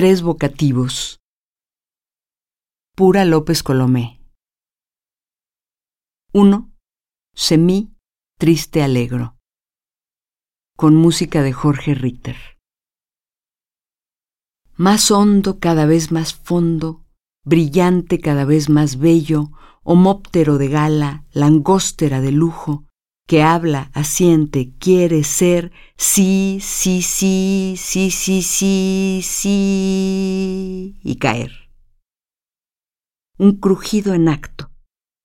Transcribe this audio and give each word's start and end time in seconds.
Tres 0.00 0.22
vocativos. 0.22 1.18
Pura 2.94 3.24
López 3.24 3.64
Colomé. 3.64 4.22
1. 6.32 6.72
Semí, 7.34 7.96
triste 8.38 8.84
alegro. 8.84 9.36
Con 10.76 10.94
música 10.94 11.42
de 11.42 11.52
Jorge 11.52 11.96
Ritter. 11.96 12.36
Más 14.76 15.10
hondo, 15.10 15.58
cada 15.58 15.84
vez 15.84 16.12
más 16.12 16.32
fondo, 16.32 17.04
brillante, 17.44 18.20
cada 18.20 18.44
vez 18.44 18.68
más 18.68 18.98
bello, 19.00 19.50
homóptero 19.82 20.58
de 20.58 20.68
gala, 20.68 21.26
langóstera 21.32 22.20
de 22.20 22.30
lujo, 22.30 22.84
que 23.28 23.42
habla, 23.42 23.90
asiente, 23.92 24.72
quiere 24.78 25.22
ser, 25.22 25.70
sí, 25.98 26.60
sí, 26.62 27.02
sí, 27.02 27.74
sí, 27.76 28.10
sí, 28.10 28.42
sí, 28.42 29.20
sí, 29.22 30.98
y 31.02 31.16
caer. 31.16 31.52
Un 33.36 33.56
crujido 33.56 34.14
en 34.14 34.30
acto, 34.30 34.70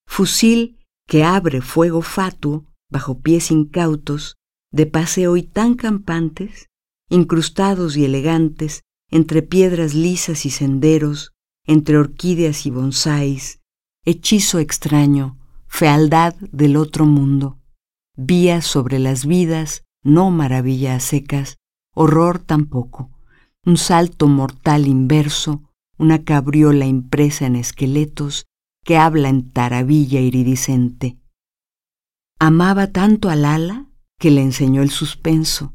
fusil 0.05 0.79
que 1.07 1.23
abre 1.23 1.61
fuego 1.61 2.01
fatuo 2.01 2.65
bajo 2.91 3.21
pies 3.21 3.51
incautos, 3.51 4.35
de 4.69 4.85
paseo 4.85 5.37
y 5.37 5.43
tan 5.43 5.75
campantes, 5.75 6.67
incrustados 7.09 7.95
y 7.95 8.03
elegantes, 8.03 8.81
entre 9.11 9.43
piedras 9.43 9.93
lisas 9.93 10.45
y 10.45 10.49
senderos, 10.49 11.31
entre 11.65 11.97
orquídeas 11.97 12.65
y 12.65 12.69
bonsáis, 12.69 13.61
hechizo 14.03 14.59
extraño, 14.59 15.37
fealdad 15.67 16.35
del 16.51 16.75
otro 16.75 17.05
mundo 17.05 17.62
vías 18.15 18.65
sobre 18.65 18.99
las 18.99 19.25
vidas, 19.25 19.83
no 20.03 20.29
maravillas 20.31 21.03
secas, 21.03 21.57
horror 21.95 22.39
tampoco, 22.39 23.09
un 23.65 23.77
salto 23.77 24.27
mortal 24.27 24.87
inverso, 24.87 25.63
una 25.97 26.23
cabriola 26.23 26.85
impresa 26.85 27.45
en 27.45 27.55
esqueletos 27.55 28.45
que 28.83 28.97
habla 28.97 29.29
en 29.29 29.49
taravilla 29.49 30.19
iridiscente. 30.19 31.17
Amaba 32.39 32.87
tanto 32.87 33.29
al 33.29 33.45
ala 33.45 33.89
que 34.19 34.31
le 34.31 34.41
enseñó 34.41 34.81
el 34.81 34.89
suspenso, 34.89 35.73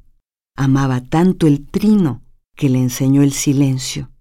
amaba 0.57 1.01
tanto 1.01 1.47
el 1.47 1.67
trino 1.67 2.23
que 2.55 2.69
le 2.69 2.79
enseñó 2.79 3.23
el 3.23 3.33
silencio, 3.33 4.13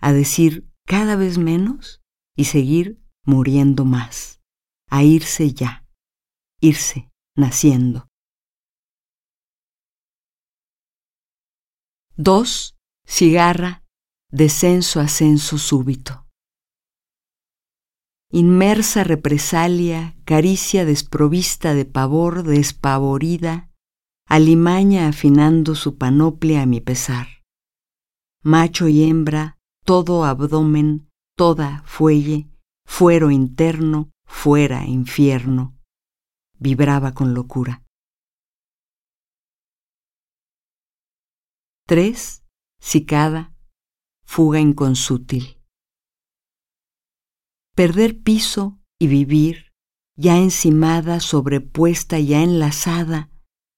a 0.00 0.12
decir 0.12 0.68
cada 0.86 1.16
vez 1.16 1.38
menos 1.38 2.02
y 2.36 2.44
seguir 2.44 3.00
muriendo 3.24 3.84
más, 3.84 4.40
a 4.90 5.02
irse 5.02 5.52
ya, 5.52 5.86
irse 6.60 7.08
naciendo. 7.38 8.08
2. 12.16 12.74
Cigarra, 13.06 13.84
descenso, 14.30 14.98
ascenso 15.00 15.56
súbito. 15.56 16.26
Inmersa 18.30 19.04
represalia, 19.04 20.16
caricia 20.24 20.84
desprovista 20.84 21.74
de 21.74 21.84
pavor, 21.84 22.42
despavorida, 22.42 23.70
alimaña 24.26 25.08
afinando 25.08 25.76
su 25.76 25.96
panoplia 25.96 26.62
a 26.62 26.66
mi 26.66 26.80
pesar. 26.80 27.28
Macho 28.42 28.88
y 28.88 29.04
hembra, 29.04 29.56
todo 29.84 30.24
abdomen, 30.24 31.08
toda 31.36 31.82
fuelle, 31.86 32.50
fuero 32.84 33.30
interno, 33.30 34.10
fuera 34.26 34.84
infierno 34.84 35.77
vibraba 36.58 37.14
con 37.14 37.34
locura. 37.34 37.84
3. 41.86 42.44
Cicada, 42.80 43.54
fuga 44.24 44.60
inconsútil. 44.60 45.58
Perder 47.74 48.20
piso 48.20 48.78
y 49.00 49.06
vivir, 49.06 49.72
ya 50.16 50.36
encimada, 50.36 51.20
sobrepuesta, 51.20 52.18
ya 52.18 52.42
enlazada, 52.42 53.30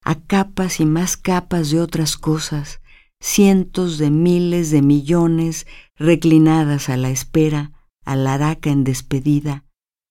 a 0.03 0.25
capas 0.27 0.81
y 0.81 0.87
más 0.87 1.16
capas 1.16 1.71
de 1.71 1.81
otras 1.81 2.16
cosas, 2.16 2.81
cientos 3.21 3.99
de 3.99 4.10
miles 4.10 4.71
de 4.71 4.83
millones 4.83 5.66
reclinadas 5.97 6.88
a 6.88 6.97
la 6.97 7.10
espera, 7.10 7.72
a 8.04 8.16
la 8.16 8.34
araca 8.34 8.71
en 8.71 8.84
despedida, 8.84 9.66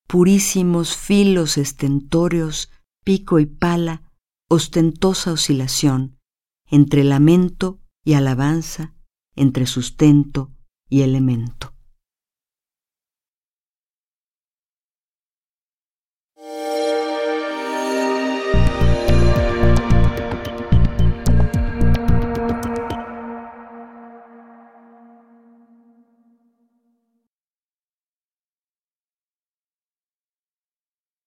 purísimos 0.10 0.98
filos 0.98 1.60
estentóreos, 1.60 2.72
pico 3.06 3.38
y 3.38 3.46
pala, 3.46 4.12
ostentosa 4.50 5.32
oscilación, 5.32 6.18
entre 6.66 7.04
lamento 7.04 7.80
y 8.04 8.14
alabanza, 8.14 8.96
entre 9.36 9.68
sustento 9.68 10.52
y 10.90 11.02
elemento. 11.02 11.76